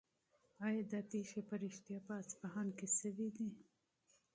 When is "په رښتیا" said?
1.49-1.97